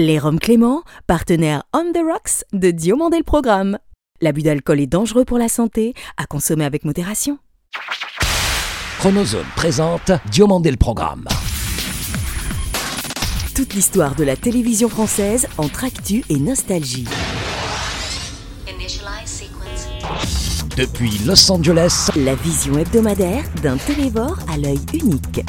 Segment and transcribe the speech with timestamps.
[0.00, 3.78] Les Roms Clément, partenaire On the Rocks de Diomandé le Programme.
[4.20, 7.38] L'abus d'alcool est dangereux pour la santé, à consommer avec modération.
[9.00, 11.24] Chronozone présente Diomandé le Programme.
[13.56, 17.08] Toute l'histoire de la télévision française entre actu et nostalgie.
[20.76, 25.40] Depuis Los Angeles, La vision hebdomadaire d'un télévore à l'œil unique.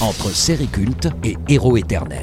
[0.00, 2.22] entre série culte et héros éternels.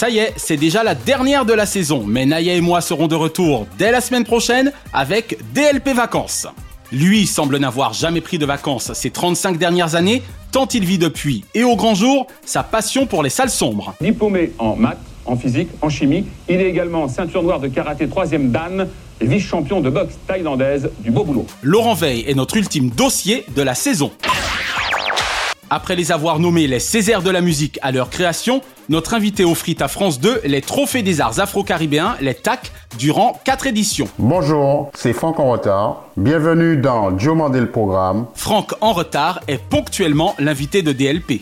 [0.00, 3.06] Ça y est, c'est déjà la dernière de la saison, mais Naya et moi serons
[3.06, 6.46] de retour dès la semaine prochaine avec DLP Vacances.
[6.90, 11.44] Lui semble n'avoir jamais pris de vacances ces 35 dernières années, tant il vit depuis
[11.54, 13.92] et au grand jour sa passion pour les salles sombres.
[14.00, 18.50] Diplômé en maths, en physique, en chimie, il est également ceinture noire de karaté 3ème
[18.50, 18.88] dan
[19.20, 21.46] et vice-champion de boxe thaïlandaise du beau boulot.
[21.60, 24.10] Laurent Veil est notre ultime dossier de la saison.
[25.72, 29.76] Après les avoir nommés les Césaires de la musique à leur création, notre invité offrit
[29.78, 34.08] à France 2 les Trophées des arts afro-caribéens, les TAC, durant 4 éditions.
[34.18, 36.06] Bonjour, c'est Franck en retard.
[36.16, 38.26] Bienvenue dans Diomandé le programme.
[38.34, 41.40] Franck en retard est ponctuellement l'invité de DLP.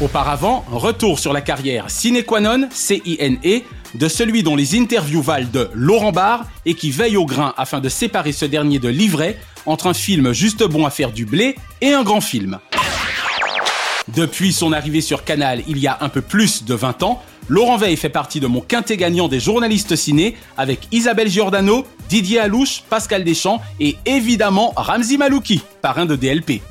[0.00, 3.60] Auparavant, retour sur la carrière sine qua non, C-I-N-E,
[3.94, 7.78] de celui dont les interviews valent de Laurent Barre et qui veille au grain afin
[7.78, 11.56] de séparer ce dernier de l'ivraie entre un film juste bon à faire du blé
[11.80, 12.58] et un grand film.
[14.14, 17.76] Depuis son arrivée sur Canal il y a un peu plus de 20 ans, Laurent
[17.76, 22.82] Veil fait partie de mon quintet gagnant des journalistes ciné avec Isabelle Giordano, Didier Alouche,
[22.88, 26.62] Pascal Deschamps et évidemment Ramzi Malouki, parrain de DLP.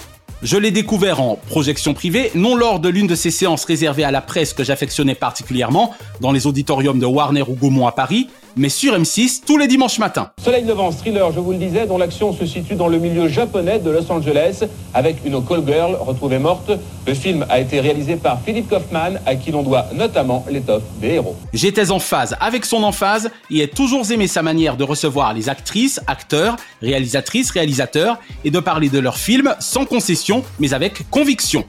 [0.43, 4.09] Je l'ai découvert en projection privée, non lors de l'une de ces séances réservées à
[4.09, 8.69] la presse que j'affectionnais particulièrement, dans les auditoriums de Warner ou Gaumont à Paris, mais
[8.69, 10.31] sur M6 tous les dimanches matins.
[10.43, 13.79] Soleil Levant, thriller, je vous le disais, dont l'action se situe dans le milieu japonais
[13.79, 14.63] de Los Angeles,
[14.93, 16.71] avec une call girl retrouvée morte.
[17.07, 21.09] Le film a été réalisé par Philippe Kaufman, à qui l'on doit notamment l'étoffe des
[21.09, 21.35] héros.
[21.53, 25.49] J'étais en phase avec son emphase et ai toujours aimé sa manière de recevoir les
[25.49, 31.65] actrices, acteurs, réalisatrices, réalisateurs et de parler de leurs films sans concession mais avec conviction.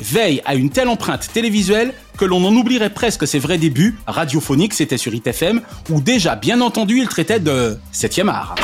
[0.00, 4.74] Veille à une telle empreinte télévisuelle que l'on en oublierait presque ses vrais débuts, radiophoniques
[4.74, 8.54] c'était sur ITFM, où déjà bien entendu il traitait de 7 art.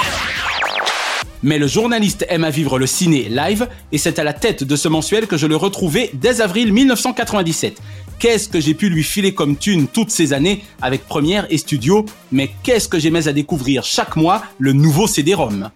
[1.43, 4.77] Mais le journaliste aime à vivre le ciné live et c'est à la tête de
[4.77, 7.81] ce mensuel que je le retrouvais dès avril 1997.
[8.21, 12.07] Qu'est-ce que j'ai pu lui filer comme thune toutes ces années avec Première et Studio,
[12.31, 15.71] mais qu'est-ce que j'aimais à découvrir chaque mois le nouveau CD-ROM.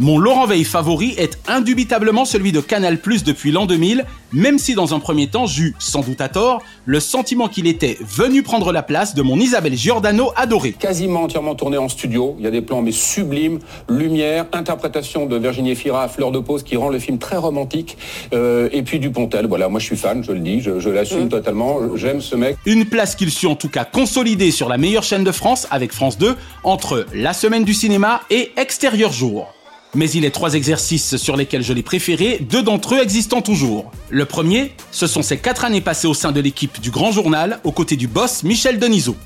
[0.00, 4.74] Mon Laurent Veil favori est indubitablement celui de Canal Plus depuis l'an 2000, même si
[4.74, 8.70] dans un premier temps j'eus, sans doute à tort, le sentiment qu'il était venu prendre
[8.70, 10.70] la place de mon Isabelle Giordano adorée.
[10.70, 13.58] Quasiment entièrement tourné en studio, il y a des plans mais sublimes,
[13.88, 17.98] lumière, interprétation de Virginie Fira à Fleur de Pause qui rend le film très romantique,
[18.32, 21.28] euh, et puis Dupontel, voilà, moi je suis fan, je le dis, je, je l'assume
[21.28, 22.56] totalement, j'aime ce mec.
[22.66, 25.92] Une place qu'il sut en tout cas consolider sur la meilleure chaîne de France avec
[25.92, 29.52] France 2 entre la semaine du cinéma et Extérieur Jour.
[29.94, 33.90] Mais il est trois exercices sur lesquels je l'ai préféré, deux d'entre eux existant toujours.
[34.10, 37.60] Le premier, ce sont ces quatre années passées au sein de l'équipe du Grand Journal,
[37.64, 39.16] aux côtés du boss Michel Denisot.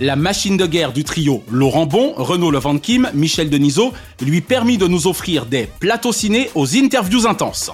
[0.00, 4.88] La machine de guerre du trio Laurent Bon, Renaud Levantim, Michel Denisot lui permit de
[4.88, 7.70] nous offrir des plateaux ciné aux interviews intenses.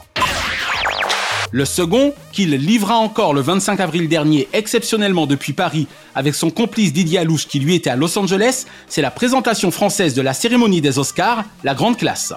[1.53, 6.93] Le second, qu'il livra encore le 25 avril dernier exceptionnellement depuis Paris avec son complice
[6.93, 10.81] Didier Alouche qui lui était à Los Angeles, c'est la présentation française de la cérémonie
[10.81, 12.33] des Oscars, la grande classe.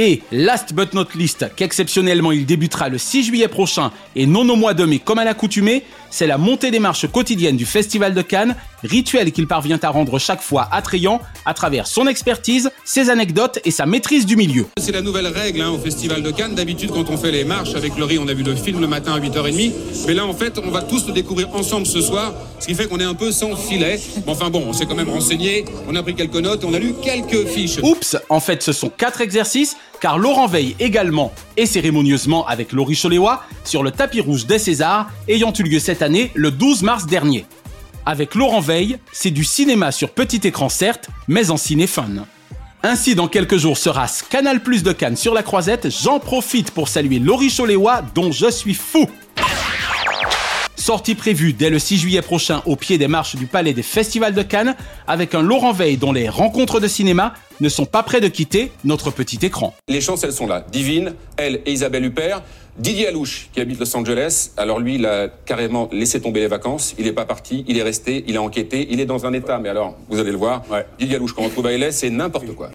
[0.00, 4.54] Et, last but not least, qu'exceptionnellement il débutera le 6 juillet prochain et non au
[4.54, 8.22] mois de mai comme à l'accoutumée, c'est la montée des marches quotidiennes du Festival de
[8.22, 8.54] Cannes,
[8.84, 13.72] rituel qu'il parvient à rendre chaque fois attrayant à travers son expertise, ses anecdotes et
[13.72, 14.66] sa maîtrise du milieu.
[14.78, 16.54] C'est la nouvelle règle hein, au Festival de Cannes.
[16.54, 19.14] D'habitude, quand on fait les marches avec Laurie, on a vu le film le matin
[19.14, 19.72] à 8h30.
[20.06, 22.86] Mais là, en fait, on va tous le découvrir ensemble ce soir, ce qui fait
[22.86, 24.00] qu'on est un peu sans filet.
[24.24, 26.78] Mais enfin bon, on s'est quand même renseigné, on a pris quelques notes, on a
[26.78, 27.78] lu quelques fiches.
[27.82, 32.98] Oups, en fait ce sont quatre exercices, car Laurent veille également et cérémonieusement avec Laurie
[33.00, 37.06] Choléwa sur le tapis rouge des Césars, ayant eu lieu cette année le 12 mars
[37.06, 37.46] dernier.
[38.06, 42.24] Avec Laurent Veil, c'est du cinéma sur petit écran certes, mais en cinéphone.
[42.82, 45.90] Ainsi, dans quelques jours sera ce Canal Plus de Cannes sur la croisette.
[45.90, 49.06] J'en profite pour saluer Laurie Choléwa, dont je suis fou.
[50.88, 54.32] Sortie prévue dès le 6 juillet prochain au pied des marches du Palais des Festivals
[54.32, 54.74] de Cannes
[55.06, 58.72] avec un Laurent Veil dont les rencontres de cinéma ne sont pas près de quitter
[58.86, 59.74] notre petit écran.
[59.86, 60.64] Les chances, elles sont là.
[60.72, 62.42] Divine, elle et Isabelle Huppert.
[62.78, 66.94] Didier Alouche, qui habite Los Angeles, alors lui, il a carrément laissé tomber les vacances.
[66.98, 69.58] Il n'est pas parti, il est resté, il a enquêté, il est dans un état.
[69.58, 70.62] Mais alors, vous allez le voir,
[70.98, 72.70] Didier Alouche, quand on trouve à LS, c'est n'importe quoi.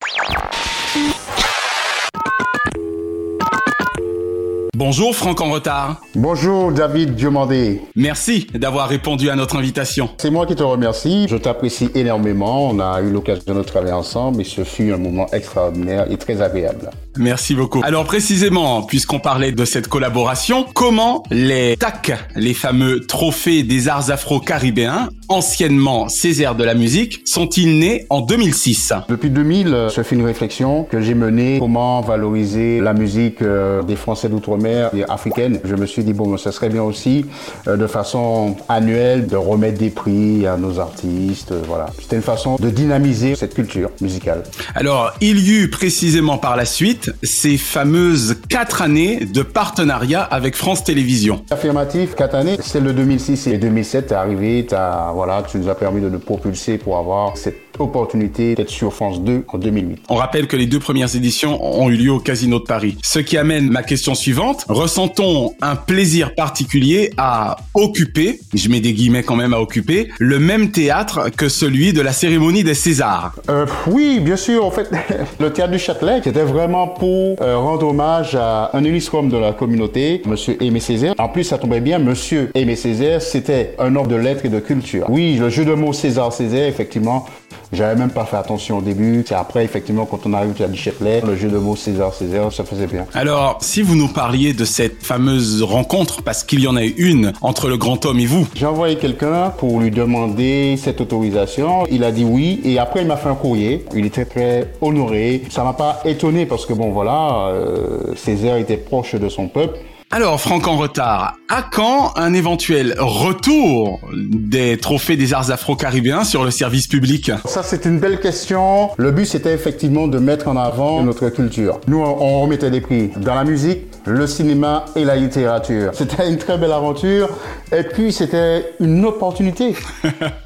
[4.76, 6.02] Bonjour Franck en retard.
[6.16, 7.82] Bonjour David Diomandé.
[7.96, 10.10] Merci d'avoir répondu à notre invitation.
[10.18, 11.28] C'est moi qui te remercie.
[11.30, 12.70] Je t'apprécie énormément.
[12.72, 16.42] On a eu l'occasion de travailler ensemble et ce fut un moment extraordinaire et très
[16.42, 16.90] agréable.
[17.18, 17.82] Merci beaucoup.
[17.84, 24.10] Alors précisément, puisqu'on parlait de cette collaboration, comment les TAC, les fameux trophées des arts
[24.10, 30.26] afro-caribéens, anciennement Césaire de la musique, sont-ils nés en 2006 Depuis 2000, je fais une
[30.26, 35.60] réflexion que j'ai menée comment valoriser la musique euh, des Français d'outre-mer et africaine.
[35.64, 37.26] Je me suis dit bon, ce serait bien aussi
[37.68, 41.52] euh, de façon annuelle de remettre des prix à nos artistes.
[41.52, 44.44] euh, Voilà, c'était une façon de dynamiser cette culture musicale.
[44.76, 50.56] Alors, il y eut précisément par la suite ces fameuses quatre années de partenariat avec
[50.56, 51.44] France Télévisions.
[51.52, 54.66] Affirmatif, quatre années, c'est le 2006 et 2007, t'es arrivé,
[55.14, 59.22] voilà, tu nous as permis de nous propulser pour avoir cette opportunité d'être sur France
[59.22, 60.04] 2 en 2008.
[60.10, 62.98] On rappelle que les deux premières éditions ont eu lieu au Casino de Paris.
[63.02, 64.66] Ce qui amène ma question suivante.
[64.70, 70.40] Ressent-on un plaisir particulier à occuper, je mets des guillemets quand même à occuper, le
[70.40, 73.34] même théâtre que celui de la cérémonie des Césars?
[73.50, 74.66] Euh, oui, bien sûr.
[74.66, 74.90] En fait,
[75.40, 79.54] le théâtre du Châtelet, c'était vraiment pour euh, rendre hommage à un illustre de la
[79.54, 81.14] communauté, Monsieur Aimé Césaire.
[81.18, 84.60] En plus, ça tombait bien, Monsieur Aimé Césaire, c'était un homme de lettres et de
[84.60, 85.06] culture.
[85.10, 87.26] Oui, le jeu de mots César Césaire, effectivement.
[87.72, 89.24] J'avais même pas fait attention au début.
[89.28, 92.52] C'est après, effectivement, quand on arrive théâtre du Châtelet, le jeu de mots César Césaire,
[92.52, 93.06] ça faisait bien.
[93.14, 96.94] Alors, si vous nous parliez de cette fameuse rencontre, parce qu'il y en a eu
[96.98, 101.86] une entre le grand homme et vous, J'ai envoyé quelqu'un pour lui demander cette autorisation.
[101.90, 103.86] Il a dit oui et après il m'a fait un courrier.
[103.96, 105.44] Il était très honoré.
[105.50, 109.80] Ça m'a pas étonné parce que bon voilà, euh, Césaire était proche de son peuple.
[110.16, 116.44] Alors, Franck en retard, à quand un éventuel retour des trophées des arts afro-caribéens sur
[116.44, 118.92] le service public Ça c'est une belle question.
[118.98, 121.80] Le but c'était effectivement de mettre en avant notre culture.
[121.88, 125.90] Nous on, remettait des prix dans la musique, le cinéma et la littérature.
[125.96, 127.30] C'était une très belle aventure
[127.76, 129.76] et puis c'était une opportunité.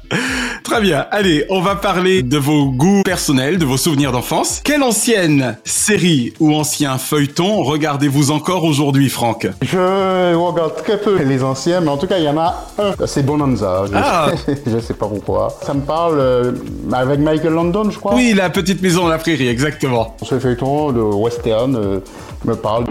[0.64, 1.06] Très bien.
[1.10, 4.60] Allez, on va parler de vos goûts personnels, de vos souvenirs d'enfance.
[4.64, 9.46] Quelle ancienne série ou ancien feuilleton regardez-vous encore aujourd'hui, Franck?
[9.62, 13.06] Je regarde très peu les anciens, mais en tout cas, il y en a un.
[13.06, 13.84] C'est Bonanza.
[13.86, 14.30] Je, Ah.
[14.66, 15.56] je sais pas pourquoi.
[15.62, 16.52] Ça me parle euh,
[16.92, 18.14] avec Michael London, je crois.
[18.14, 20.16] Oui, la petite maison de la prairie, exactement.
[20.22, 22.00] Ce feuilleton de western euh,
[22.44, 22.84] me parle.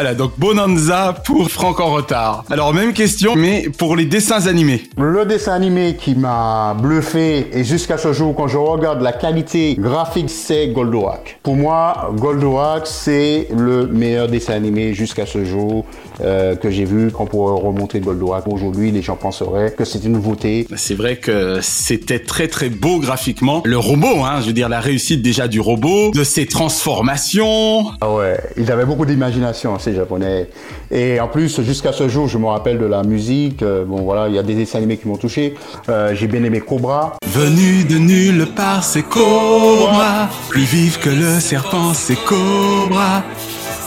[0.00, 2.44] Voilà, donc Bonanza pour Franck en retard.
[2.48, 4.84] Alors, même question, mais pour les dessins animés.
[4.96, 9.76] Le dessin animé qui m'a bluffé et jusqu'à ce jour, quand je regarde la qualité
[9.78, 11.40] graphique, c'est Goldorak.
[11.42, 15.84] Pour moi, Goldorak, c'est le meilleur dessin animé jusqu'à ce jour
[16.22, 17.10] euh, que j'ai vu.
[17.10, 20.66] Quand on pourrait remontrer Goldorak aujourd'hui, les gens penseraient que c'est une nouveauté.
[20.76, 23.62] C'est vrai que c'était très très beau graphiquement.
[23.64, 27.84] Le robot, hein, je veux dire la réussite déjà du robot, de ses transformations.
[28.00, 30.48] Ah ouais, ils avaient beaucoup d'imagination, ces japonais.
[30.90, 33.62] Et en plus, jusqu'à ce jour, je me rappelle de la musique.
[33.62, 35.54] euh, bon voilà, il y a des dessins animés qui m'ont touché.
[35.88, 37.16] Euh, j'ai bien aimé Cobra.
[37.26, 40.28] Venu de nulle part, c'est Cobra.
[40.48, 43.22] Plus vif que le serpent, c'est Cobra.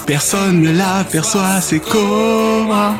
[0.05, 2.93] Personne ne l'aperçoit, c'est Cobra.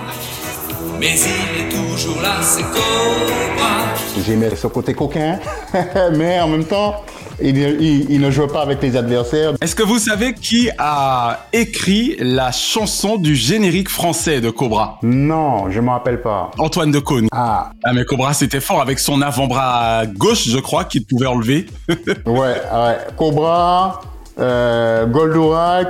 [0.99, 3.93] Mais il est toujours là, c'est Cobra.
[4.25, 5.39] J'aimais ce côté coquin,
[6.15, 7.03] mais en même temps,
[7.41, 9.53] il, il- il ne jouait pas avec les adversaires.
[9.59, 14.99] Est-ce que vous savez qui a écrit la chanson du générique français de Cobra?
[15.03, 16.51] Non, je me rappelle pas.
[16.57, 17.27] Antoine de Caunes.
[17.33, 21.65] Ah, Ah mais Cobra c'était fort avec son avant-bras gauche je crois qu'il pouvait enlever.
[21.89, 21.95] ouais,
[22.25, 22.97] ouais.
[23.17, 23.99] Cobra,
[24.39, 25.87] euh, Goldorak,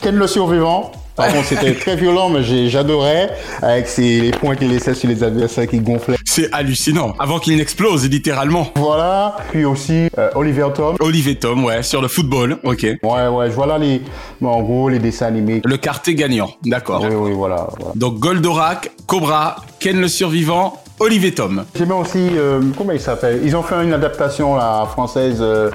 [0.00, 0.92] Ken le survivant.
[1.16, 3.30] Par contre, c'était très violent, mais j'adorais.
[3.62, 6.16] Avec ses, les points qu'il laissait sur les adversaires qui gonflaient.
[6.24, 7.14] C'est hallucinant.
[7.18, 8.68] Avant qu'il n'explose littéralement.
[8.76, 9.36] Voilà.
[9.50, 10.96] Puis aussi, euh, Oliver Tom.
[11.00, 12.86] Olivier Tom, ouais, sur le football, ok.
[13.02, 14.02] Ouais, ouais, voilà les,
[14.40, 15.62] bon, en gros, les dessins animés.
[15.64, 17.02] Le quartet gagnant, d'accord.
[17.02, 17.66] Oui, oui, voilà.
[17.78, 17.92] voilà.
[17.94, 21.64] Donc Goldorak, Cobra, Ken le survivant, Olivier Tom.
[21.74, 23.40] J'aimais aussi, euh, comment il s'appelle?
[23.44, 25.70] Ils ont fait une adaptation là, française, euh,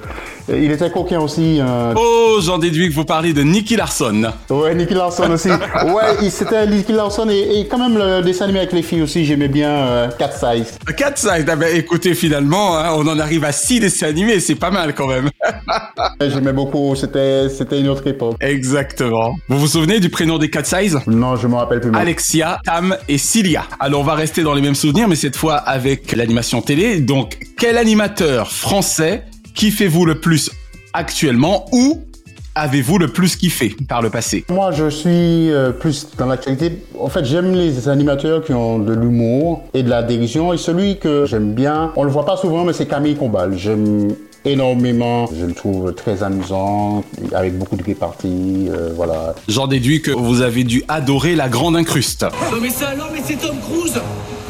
[0.50, 1.60] Il était coquin aussi.
[1.60, 4.32] euh, Oh, j'en déduis que vous parlez de Nicky Larson.
[4.50, 5.50] Ouais, Nicky Larson aussi.
[5.86, 9.26] Ouais, c'était Nicky Larson et, et quand même le dessin animé avec les filles aussi,
[9.26, 10.78] j'aimais bien euh, Cat Size.
[10.96, 11.50] 4 sides.
[11.50, 14.94] Ah ben, écoutez, finalement, hein, on en arrive à 6 dessins animés, c'est pas mal
[14.94, 15.30] quand même.
[16.22, 17.48] J'aimais beaucoup, c'était
[17.80, 18.36] une autre époque.
[18.40, 19.36] Exactement.
[19.50, 21.92] Vous vous souvenez du prénom des 4 sides Non, je me rappelle plus.
[21.92, 23.64] mais- Alexia, Tam et Cilia.
[23.80, 27.00] Alors on va rester dans les mêmes souvenirs, mais cette fois avec l'animation télé.
[27.02, 29.24] Donc, quel animateur français
[29.56, 30.52] kiffez-vous le plus
[30.94, 32.02] actuellement ou
[32.56, 34.44] avez-vous le plus kiffé par le passé?
[34.50, 36.84] Moi, je suis euh, plus dans l'actualité.
[37.00, 40.52] En fait, j'aime les animateurs qui ont de l'humour et de la dérision.
[40.52, 43.58] Et celui que j'aime bien, on le voit pas souvent, mais c'est Camille Combal.
[43.58, 44.10] J'aime
[44.44, 45.28] énormément.
[45.38, 47.04] Je le trouve très amusant,
[47.34, 48.68] avec beaucoup de réparties.
[48.70, 49.34] euh, voilà.
[49.48, 52.24] J'en déduis que vous avez dû adorer la grande incruste.
[52.52, 53.94] Non mais c'est alors, mais c'est Tom Cruise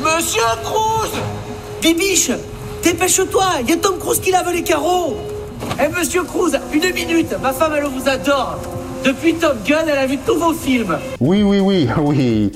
[0.03, 1.11] Monsieur Cruise
[1.81, 2.31] Bibiche
[2.83, 5.17] Dépêche-toi, il y a Tom Cruise qui lave les carreaux.
[5.79, 8.59] Eh Monsieur Cruise, une minute, ma femme elle vous adore
[9.05, 12.51] Depuis Top Gun, elle a vu tous vos films Oui, oui, oui, oui.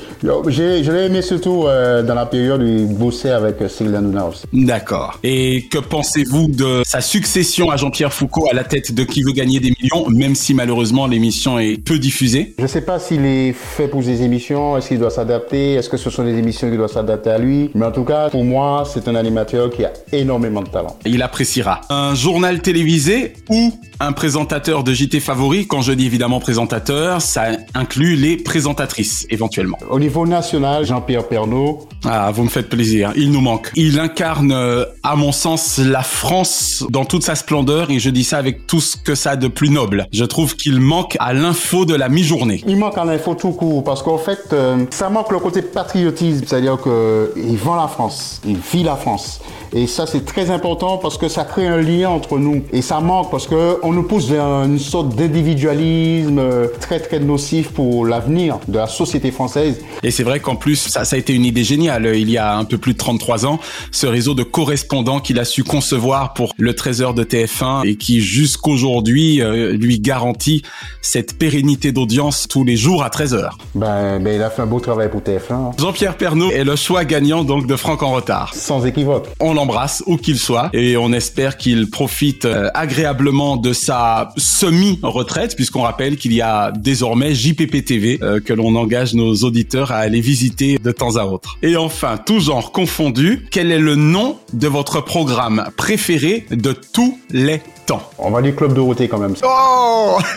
[0.49, 4.25] J'ai- Je l'ai aimé surtout euh, dans la période où il bossait avec euh, Hanouna
[4.27, 4.43] aussi.
[4.53, 5.17] D'accord.
[5.23, 9.31] Et que pensez-vous de sa succession à Jean-Pierre Foucault à la tête de Qui veut
[9.31, 12.53] gagner des millions, même si malheureusement l'émission est peu diffusée?
[12.59, 15.89] Je ne sais pas s'il est fait pour des émissions, est-ce qu'il doit s'adapter, est-ce
[15.89, 17.71] que ce sont des émissions qui doivent s'adapter à lui?
[17.73, 20.95] Mais en tout cas, pour moi, c'est un animateur qui a énormément de talent.
[21.05, 21.81] Il appréciera.
[21.89, 27.43] Un journal télévisé ou un présentateur de JT favori, quand je dis évidemment présentateur, ça
[27.73, 29.77] inclut les présentatrices éventuellement.
[29.89, 33.11] Au niveau national, Jean-Pierre Pernaud, Ah, vous me faites plaisir.
[33.15, 33.71] Il nous manque.
[33.75, 38.23] Il incarne, euh, à mon sens, la France dans toute sa splendeur et je dis
[38.23, 40.07] ça avec tout ce que ça a de plus noble.
[40.11, 42.63] Je trouve qu'il manque à l'info de la mi-journée.
[42.67, 46.45] il manque en info tout court parce qu'en fait, euh, ça manque le côté patriotisme,
[46.45, 49.41] c'est-à-dire qu'il vend la France, il vit la France.
[49.73, 52.63] Et ça, c'est très important parce que ça crée un lien entre nous.
[52.71, 57.19] Et ça manque parce que on nous pousse vers une sorte d'individualisme euh, très très
[57.19, 59.81] nocif pour l'avenir de la société française.
[60.03, 62.11] Et c'est vrai qu'en plus, ça, ça a été une idée géniale.
[62.15, 63.59] Il y a un peu plus de 33 ans,
[63.91, 68.21] ce réseau de correspondants qu'il a su concevoir pour le Trésor de TF1 et qui
[68.21, 70.63] jusqu'aujourd'hui euh, lui garantit
[71.01, 73.49] cette pérennité d'audience tous les jours à 13h.
[73.75, 75.71] Ben, ben, il a fait un beau travail pour TF1, hein.
[75.77, 78.53] Jean-Pierre Pernaud est le choix gagnant donc de Franck en retard.
[78.53, 79.27] sans équivoque.
[79.39, 85.55] On l'embrasse où qu'il soit et on espère qu'il profite euh, agréablement de sa semi-retraite
[85.55, 89.97] puisqu'on rappelle qu'il y a désormais JPP TV euh, que l'on engage nos auditeurs à
[89.97, 91.57] aller visiter de temps à autre.
[91.61, 97.19] Et enfin, tout genre confondu, quel est le nom de votre programme préféré de tous
[97.31, 98.09] les temps?
[98.17, 99.35] On va dire Club Dorothée quand même.
[99.43, 100.17] Oh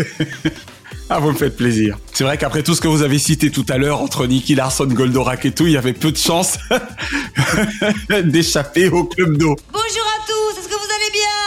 [1.10, 1.96] Ah, vous me faites plaisir.
[2.12, 4.84] C'est vrai qu'après tout ce que vous avez cité tout à l'heure, entre Nicky Larson,
[4.86, 6.58] Goldorak et tout, il y avait peu de chances
[8.24, 9.56] d'échapper au club d'eau.
[9.72, 11.37] Bonjour à tous, est-ce que vous allez bien?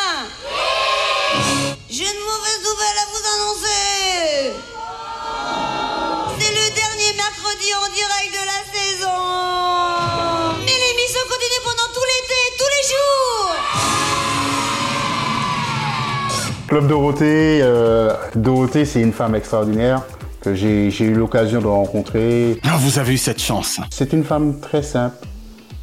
[16.72, 20.04] Club Dorothée, euh, Dorothée, c'est une femme extraordinaire
[20.40, 22.62] que j'ai eu l'occasion de rencontrer.
[22.64, 23.82] Ah, vous avez eu cette chance.
[23.90, 25.18] C'est une femme très simple,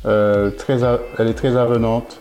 [0.07, 0.79] euh, très,
[1.19, 2.19] elle est très avenante,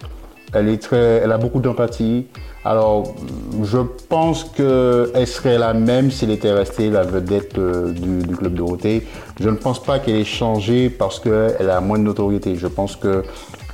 [0.51, 2.27] elle, est très, elle a beaucoup d'empathie.
[2.65, 3.15] Alors,
[3.63, 3.77] je
[4.09, 9.07] pense qu'elle serait la même s'il était restée la vedette euh, du, du Club Dorothée.
[9.39, 12.57] Je ne pense pas qu'elle ait changé parce qu'elle a moins de notoriété.
[12.57, 13.23] Je pense que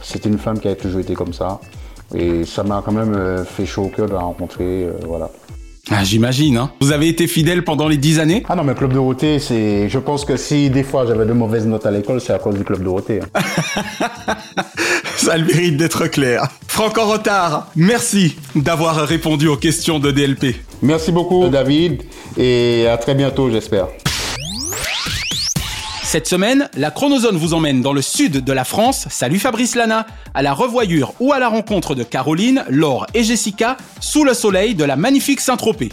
[0.03, 1.59] c'est une femme qui a toujours été comme ça.
[2.15, 4.63] Et ça m'a quand même euh, fait chaud au cœur de la rencontrer.
[4.85, 5.29] euh, voilà.
[5.91, 6.71] Ah, j'imagine, hein.
[6.79, 8.43] Vous avez été fidèle pendant les dix années?
[8.47, 9.89] Ah non, mais Club Dorothée, c'est.
[9.89, 12.55] Je pense que si des fois j'avais de mauvaises notes à l'école, c'est à cause
[12.55, 13.19] du Club Dorothée.
[13.21, 13.39] hein.
[15.17, 16.47] Ça a le mérite d'être clair.
[16.67, 20.55] Franck en retard, merci d'avoir répondu aux questions de DLP.
[20.81, 22.03] Merci beaucoup, David,
[22.37, 23.87] et à très bientôt, j'espère.
[26.13, 30.05] Cette semaine, la Chronozone vous emmène dans le sud de la France, salut Fabrice Lana,
[30.35, 34.75] à la revoyure ou à la rencontre de Caroline, Laure et Jessica sous le soleil
[34.75, 35.89] de la magnifique Saint-Tropez.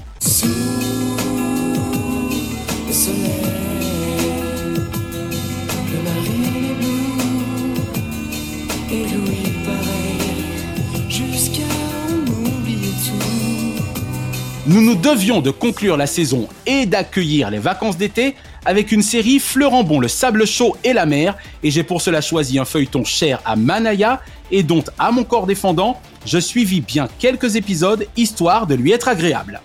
[14.67, 19.39] Nous nous devions de conclure la saison et d'accueillir les vacances d'été avec une série
[19.39, 23.05] fleurant bon le sable chaud et la mer, et j'ai pour cela choisi un feuilleton
[23.05, 28.67] cher à Manaya et dont, à mon corps défendant, je suivis bien quelques épisodes histoire
[28.67, 29.61] de lui être agréable.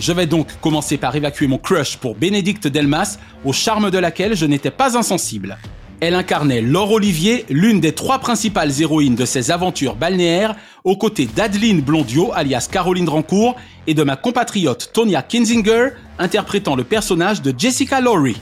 [0.00, 4.36] Je vais donc commencer par évacuer mon crush pour Bénédicte Delmas, au charme de laquelle
[4.36, 5.58] je n'étais pas insensible.
[6.00, 11.26] Elle incarnait Laure Olivier, l'une des trois principales héroïnes de ses aventures balnéaires, aux côtés
[11.26, 13.56] d'Adeline Blondio, alias Caroline Rancourt,
[13.88, 15.88] et de ma compatriote Tonya Kinzinger,
[16.20, 18.40] interprétant le personnage de Jessica Lowry.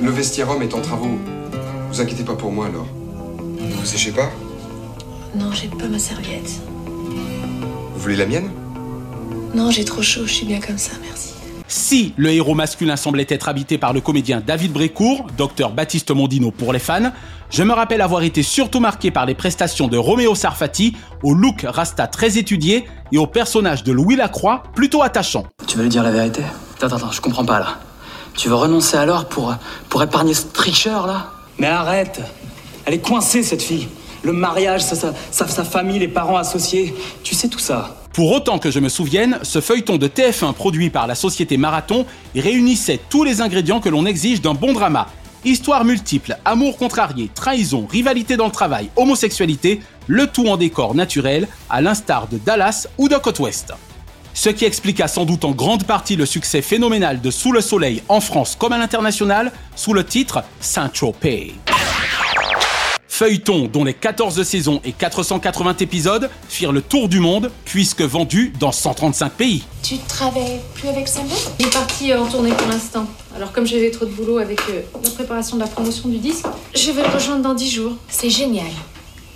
[0.00, 1.18] Le vestiaire homme est en travaux.
[1.90, 2.86] Vous inquiétez pas pour moi alors.
[3.58, 4.30] Vous séchez pas
[5.34, 6.58] Non, j'ai pas ma serviette.
[6.86, 8.50] Vous voulez la mienne?
[9.54, 11.33] Non, j'ai trop chaud, je suis bien comme ça, merci.
[11.76, 16.52] Si le héros masculin semblait être habité par le comédien David Brécourt, docteur Baptiste Mondino
[16.52, 17.10] pour les fans,
[17.50, 21.66] je me rappelle avoir été surtout marqué par les prestations de Roméo Sarfati, au look
[21.68, 25.46] rasta très étudié et au personnage de Louis Lacroix plutôt attachant.
[25.66, 26.42] Tu veux lui dire la vérité?
[26.76, 27.78] Attends, attends, je comprends pas là.
[28.36, 29.52] Tu veux renoncer alors pour,
[29.88, 31.32] pour épargner ce tricheur là?
[31.58, 32.20] Mais arrête
[32.86, 33.88] Elle est coincée cette fille.
[34.22, 38.03] Le mariage, sa, sa, sa, sa famille, les parents associés, tu sais tout ça.
[38.14, 42.06] Pour autant que je me souvienne, ce feuilleton de TF1 produit par la société Marathon
[42.36, 45.08] réunissait tous les ingrédients que l'on exige d'un bon drama.
[45.44, 51.48] Histoire multiple, amour contrarié, trahison, rivalité dans le travail, homosexualité, le tout en décor naturel,
[51.68, 53.72] à l'instar de Dallas ou de Côte Ouest.
[54.32, 58.00] Ce qui expliqua sans doute en grande partie le succès phénoménal de Sous le Soleil
[58.08, 61.52] en France comme à l'international, sous le titre Saint-Tropez.
[63.16, 68.52] Feuilleton dont les 14 saisons et 480 épisodes firent le tour du monde puisque vendus
[68.58, 69.62] dans 135 pays.
[69.84, 73.06] Tu travailles plus avec Sambo Il est parti en tournée pour l'instant.
[73.36, 76.46] Alors comme j'avais trop de boulot avec euh, la préparation de la promotion du disque,
[76.74, 77.92] je vais le rejoindre dans 10 jours.
[78.08, 78.66] C'est génial.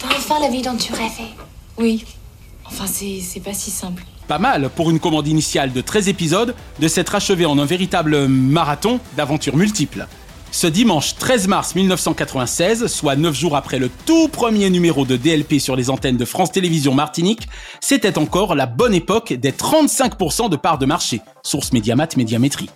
[0.00, 1.30] T'as enfin la vie dont tu rêvais.
[1.78, 2.04] Oui.
[2.66, 4.02] Enfin, c'est c'est pas si simple.
[4.26, 8.26] Pas mal pour une commande initiale de 13 épisodes de s'être achevée en un véritable
[8.26, 10.08] marathon d'aventures multiples.
[10.50, 15.60] Ce dimanche 13 mars 1996, soit 9 jours après le tout premier numéro de DLP
[15.60, 17.48] sur les antennes de France Télévisions Martinique,
[17.80, 22.70] c'était encore la bonne époque des 35% de parts de marché, source Médiamat Médiamétrie.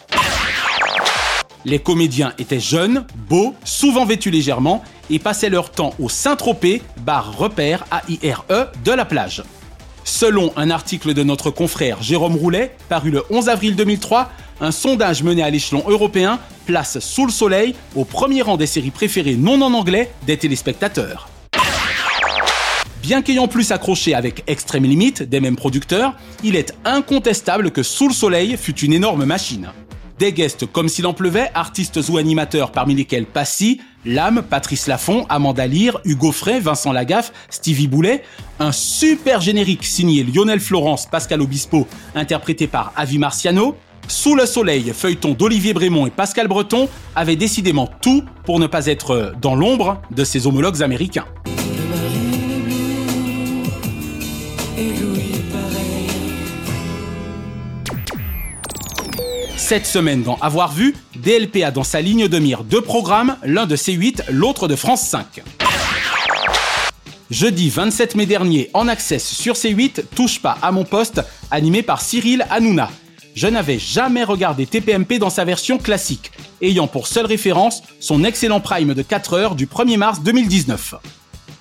[1.64, 7.36] Les comédiens étaient jeunes, beaux, souvent vêtus légèrement et passaient leur temps au Saint-Tropez, bar
[7.38, 8.44] repère AIRE
[8.84, 9.42] de la plage.
[10.04, 15.22] Selon un article de notre confrère Jérôme Roulet, paru le 11 avril 2003, un sondage
[15.22, 19.60] mené à l'échelon européen place Sous le Soleil au premier rang des séries préférées non
[19.62, 21.28] en anglais des téléspectateurs.
[23.02, 28.06] Bien qu'ayant plus accroché avec Extreme Limit des mêmes producteurs, il est incontestable que Sous
[28.06, 29.72] le Soleil fut une énorme machine.
[30.20, 35.26] Des guests comme s'il en pleuvait, artistes ou animateurs parmi lesquels Passy, Lame, Patrice Laffont,
[35.28, 38.22] Amanda Lear, Hugo Frey, Vincent Lagaffe, Stevie Boulet,
[38.60, 43.76] un super générique signé Lionel Florence, Pascal Obispo, interprété par Avi Marciano,
[44.08, 48.86] Sous le soleil, feuilleton d'Olivier Brémond et Pascal Breton avait décidément tout pour ne pas
[48.86, 51.26] être dans l'ombre de ses homologues américains.
[59.56, 63.64] Cette semaine dans Avoir vu, DLP a dans sa ligne de mire deux programmes, l'un
[63.64, 65.42] de C8, l'autre de France 5.
[67.30, 72.02] Jeudi 27 mai dernier, en access sur C8, Touche pas à mon poste, animé par
[72.02, 72.90] Cyril Hanouna.
[73.34, 78.60] Je n'avais jamais regardé TPMP dans sa version classique, ayant pour seule référence son excellent
[78.60, 80.94] prime de 4 heures du 1er mars 2019.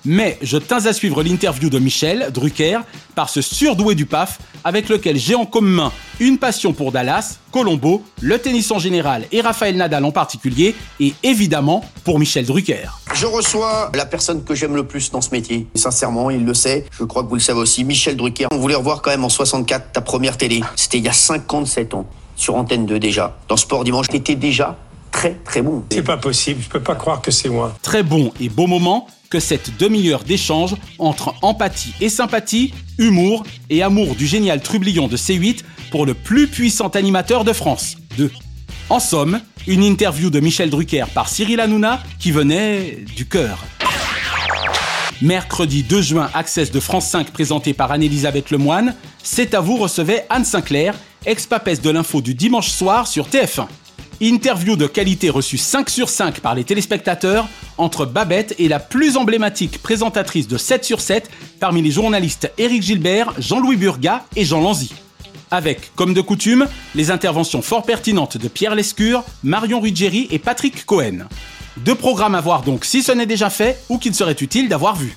[0.04, 2.80] Mais je tins à suivre l'interview de Michel Drucker
[3.14, 8.02] par ce surdoué du PAF avec lequel j'ai en commun une passion pour Dallas, Colombo,
[8.20, 12.88] le tennis en général et Raphaël Nadal en particulier, et évidemment pour Michel Drucker.
[13.14, 15.66] Je reçois la personne que j'aime le plus dans ce métier.
[15.74, 16.86] Sincèrement, il le sait.
[16.98, 17.84] Je crois que vous le savez aussi.
[17.84, 18.46] Michel Drucker.
[18.50, 20.62] On voulait revoir quand même en 64 ta première télé.
[20.76, 22.06] C'était il y a 57 ans.
[22.34, 23.36] Sur Antenne 2 déjà.
[23.48, 24.76] Dans Sport Dimanche, t'étais déjà
[25.12, 25.84] très très bon.
[25.90, 27.76] C'est pas possible, je peux pas croire que c'est moi.
[27.82, 33.82] Très bon et beau moment que cette demi-heure d'échange entre empathie et sympathie, humour et
[33.82, 37.96] amour du génial trublion de C8 pour le plus puissant animateur de France.
[38.18, 38.30] 2.
[38.90, 43.64] En somme, une interview de Michel Drucker par Cyril Hanouna qui venait du cœur.
[45.22, 50.26] Mercredi 2 juin, Access de France 5 présenté par Anne-Elisabeth Lemoine, C'est à vous recevait
[50.30, 50.94] Anne Sinclair,
[51.24, 53.68] ex-papesse de l'info du dimanche soir sur TF1.
[54.24, 59.16] Interview de qualité reçue 5 sur 5 par les téléspectateurs entre Babette et la plus
[59.16, 64.60] emblématique présentatrice de 7 sur 7 parmi les journalistes Éric Gilbert, Jean-Louis Burga et Jean
[64.60, 64.94] Lanzy.
[65.50, 70.86] Avec, comme de coutume, les interventions fort pertinentes de Pierre Lescure, Marion Ruggieri et Patrick
[70.86, 71.26] Cohen.
[71.78, 74.94] Deux programmes à voir donc si ce n'est déjà fait ou qu'il serait utile d'avoir
[74.94, 75.16] vu.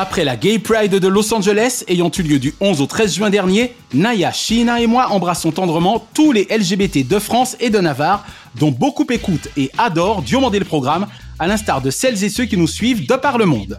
[0.00, 3.30] Après la Gay Pride de Los Angeles ayant eu lieu du 11 au 13 juin
[3.30, 8.24] dernier, Naya, Sheena et moi embrassons tendrement tous les LGBT de France et de Navarre,
[8.54, 11.08] dont beaucoup écoutent et adorent Diomandé le programme,
[11.40, 13.76] à l'instar de celles et ceux qui nous suivent de par le monde.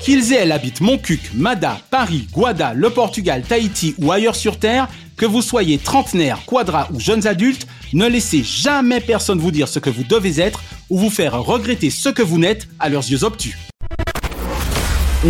[0.00, 4.86] Qu'ils et elles habitent Montcuq, Mada, Paris, Guada, le Portugal, Tahiti ou ailleurs sur Terre,
[5.16, 9.80] Que vous soyez trentenaire, quadra ou jeunes adultes, ne laissez jamais personne vous dire ce
[9.80, 13.24] que vous devez être ou vous faire regretter ce que vous n'êtes à leurs yeux
[13.24, 13.56] obtus.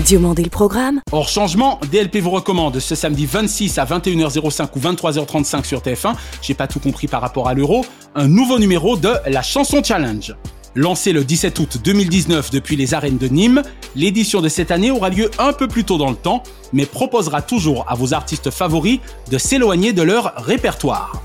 [0.01, 5.65] Diomandé le programme Hors changement, DLP vous recommande ce samedi 26 à 21h05 ou 23h35
[5.65, 9.43] sur TF1, j'ai pas tout compris par rapport à l'euro, un nouveau numéro de la
[9.43, 10.35] chanson challenge.
[10.75, 13.63] Lancé le 17 août 2019 depuis les arènes de Nîmes,
[13.95, 17.41] l'édition de cette année aura lieu un peu plus tôt dans le temps, mais proposera
[17.41, 18.99] toujours à vos artistes favoris
[19.31, 21.23] de s'éloigner de leur répertoire.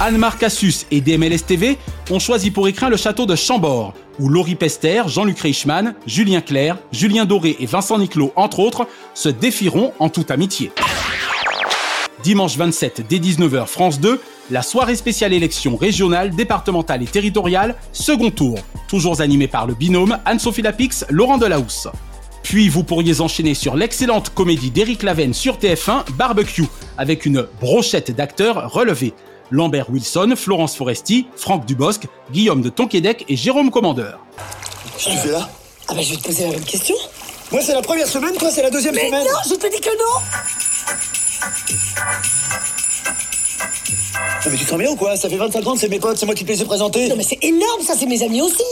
[0.00, 1.76] Anne-Marc Cassus et DMLS TV
[2.10, 6.76] ont choisi pour écrin le château de Chambord, où Laurie Pester, Jean-Luc Reichmann, Julien Clerc,
[6.92, 10.70] Julien Doré et Vincent Niclot, entre autres, se défieront en toute amitié.
[12.22, 18.30] Dimanche 27 dès 19h France 2, la soirée spéciale élection régionale, départementale et territoriale, second
[18.30, 21.88] tour, toujours animé par le binôme Anne-Sophie Lapix, Laurent Delahousse.
[22.44, 26.64] Puis vous pourriez enchaîner sur l'excellente comédie d'Éric Lavenne sur TF1, Barbecue,
[26.96, 29.12] avec une brochette d'acteurs relevés.
[29.50, 34.18] Lambert Wilson, Florence Foresti, Franck Dubosc, Guillaume de Tonquédec et Jérôme Commandeur.
[34.96, 35.48] Qu'est-ce que tu fais là?
[35.88, 36.94] Ah bah je vais te poser la même question.
[37.50, 39.24] Moi c'est la première semaine, toi c'est la deuxième Mais semaine.
[39.24, 40.20] non, je te dis que non
[44.44, 45.16] Non, mais tu te sens bien ou quoi?
[45.16, 47.08] Ça fait 25 ans que c'est mes potes, c'est moi qui te les ai présentés.
[47.08, 48.62] Non mais c'est énorme, ça c'est mes amis aussi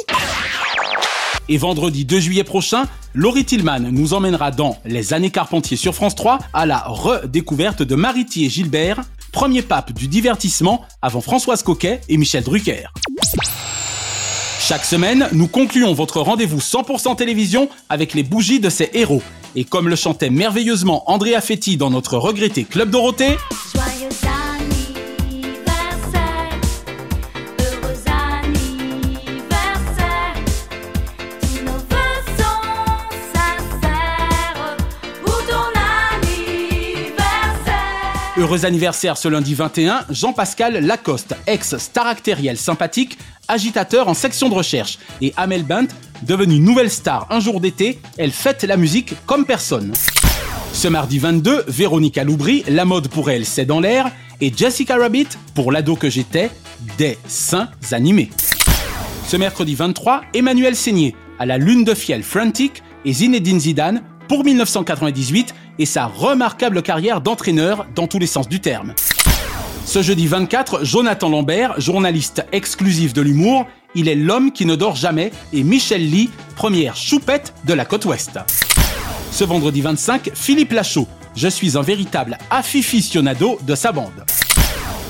[1.49, 2.85] Et vendredi 2 juillet prochain,
[3.15, 7.95] Laurie Tillman nous emmènera dans Les années Carpentier sur France 3 à la redécouverte de
[7.95, 9.01] Mariti et Gilbert,
[9.37, 12.85] premier pape du divertissement avant Françoise Coquet et Michel Drucker.
[14.59, 19.21] Chaque semaine, nous concluons votre rendez-vous 100% télévision avec les bougies de ces héros.
[19.55, 23.37] Et comme le chantait merveilleusement Andrea Fetti dans notre regretté Club Dorothée,
[38.47, 45.01] Heureux anniversaire ce lundi 21, Jean-Pascal Lacoste, ex-star actériel sympathique, agitateur en section de recherche,
[45.21, 45.89] et Amel Bent,
[46.23, 49.93] devenue nouvelle star un jour d'été, elle fête la musique comme personne.
[50.73, 55.27] Ce mardi 22, Véronique Aloubry, La mode pour elle c'est dans l'air, et Jessica Rabbit,
[55.57, 56.53] pour l'ado que j'étais,
[56.99, 58.31] des seins animés.
[59.27, 64.45] Ce mercredi 23, Emmanuel Seigné, à la lune de fiel Frantic, et Zinedine Zidane, pour
[64.45, 68.95] 1998, et sa remarquable carrière d'entraîneur dans tous les sens du terme.
[69.85, 74.97] Ce jeudi 24, Jonathan Lambert, journaliste exclusif de l'humour, il est l'homme qui ne dort
[74.97, 78.39] jamais, et Michel Lee, première choupette de la côte ouest.
[79.31, 84.25] Ce vendredi 25, Philippe Lachaud, je suis un véritable aficionado de sa bande.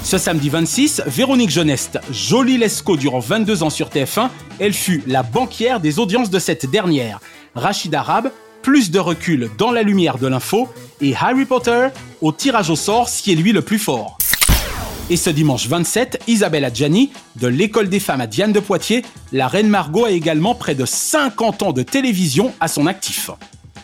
[0.03, 4.29] Ce samedi 26, Véronique Jeuneste, jolie Lescaut durant 22 ans sur TF1,
[4.61, 7.19] elle fut la banquière des audiences de cette dernière.
[7.57, 8.31] Rachid Arabe,
[8.67, 10.69] plus de recul dans la lumière de l'info,
[11.01, 11.87] et Harry Potter,
[12.21, 14.19] au tirage au sort, qui est lui le plus fort.
[15.09, 19.47] Et ce dimanche 27, Isabelle Adjani, de l'école des femmes à Diane de Poitiers, la
[19.47, 23.31] reine Margot a également près de 50 ans de télévision à son actif.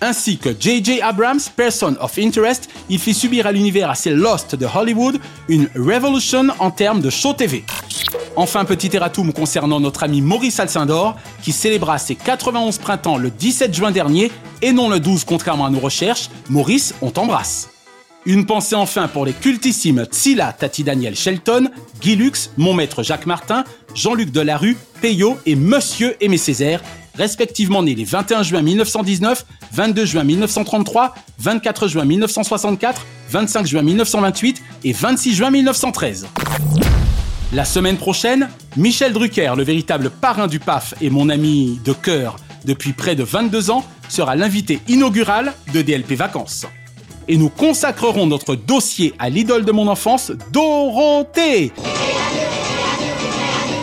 [0.00, 1.00] Ainsi que J.J.
[1.00, 6.48] Abrams, Person of Interest, il fait subir à l'univers assez lost de Hollywood une revolution
[6.58, 7.64] en termes de show TV.
[8.34, 13.72] Enfin, petit erratum concernant notre ami Maurice Alcindor, qui célébra ses 91 printemps le 17
[13.72, 16.30] juin dernier et non le 12 contrairement à nos recherches.
[16.48, 17.68] Maurice, on t'embrasse.
[18.24, 21.68] Une pensée enfin pour les cultissimes Tsila Tati Daniel Shelton,
[22.00, 26.82] Guy Lux, mon maître Jacques Martin, Jean-Luc Delarue, Peyo et Monsieur Aimé Césaire,
[27.16, 34.62] respectivement nés les 21 juin 1919, 22 juin 1933, 24 juin 1964, 25 juin 1928
[34.84, 36.28] et 26 juin 1913.
[37.52, 42.36] La semaine prochaine, Michel Drucker, le véritable parrain du PAF et mon ami de cœur
[42.64, 46.66] depuis près de 22 ans, sera l'invité inaugural de DLP Vacances.
[47.28, 51.72] Et nous consacrerons notre dossier à l'idole de mon enfance, Dorothée,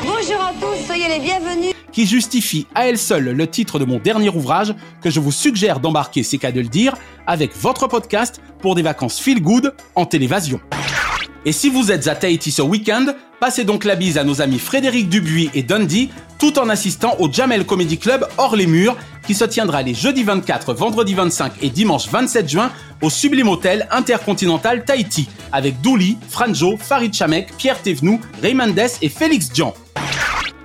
[0.06, 1.74] Bonjour à tous, soyez les bienvenus.
[1.92, 5.80] qui justifie à elle seule le titre de mon dernier ouvrage que je vous suggère
[5.80, 6.94] d'embarquer, c'est qu'à de le dire,
[7.26, 10.60] avec votre podcast pour des vacances feel good en télévasion.
[11.46, 13.06] Et si vous êtes à Tahiti ce week-end,
[13.40, 17.32] passez donc la bise à nos amis Frédéric Dubuis et Dundee, tout en assistant au
[17.32, 21.70] Jamel Comedy Club hors les murs, qui se tiendra les jeudis 24, vendredi 25 et
[21.70, 22.72] dimanche 27 juin
[23.02, 29.10] au Sublime Hôtel Intercontinental Tahiti, avec Douli, Franjo, Farid Chamek, Pierre Thévenoud, Raymond Dess et
[29.10, 29.74] Félix Dian.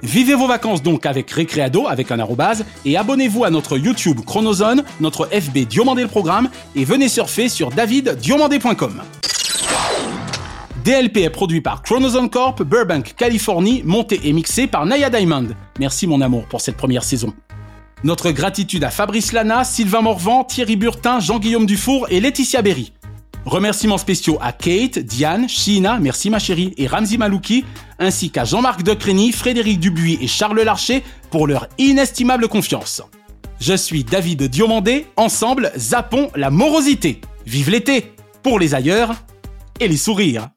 [0.03, 4.85] Vivez vos vacances donc avec Récréado, avec un arrobase, et abonnez-vous à notre YouTube Chronozone,
[5.01, 9.03] notre FB Diomandé le programme, et venez surfer sur daviddiomandé.com.
[10.85, 15.49] DLP est produit par Chronozone Corp, Burbank, Californie, monté et mixé par Naya Diamond.
[15.81, 17.33] Merci mon amour pour cette première saison.
[18.03, 22.93] Notre gratitude à Fabrice Lana, Sylvain Morvan, Thierry Burtin, Jean-Guillaume Dufour et Laetitia Berry.
[23.47, 27.65] Remerciements spéciaux à Kate, Diane, Sheena, merci ma chérie, et Ramzi Malouki,
[27.99, 33.01] ainsi qu'à Jean-Marc Docreny, Frédéric Dubuis et Charles Larcher pour leur inestimable confiance.
[33.59, 37.23] Je suis David Diomandé, ensemble, zappons la morosité.
[37.47, 39.15] Vive l'été Pour les ailleurs
[39.81, 40.51] et les sourires.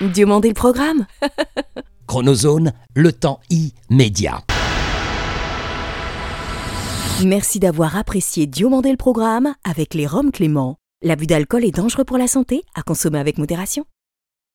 [0.00, 1.06] Diomandé le programme
[2.08, 4.42] Chronozone, le temps immédiat.
[7.24, 10.76] Merci d'avoir apprécié Diomandé le programme avec les Roms Clément.
[11.02, 13.84] L'abus d'alcool est dangereux pour la santé, à consommer avec modération.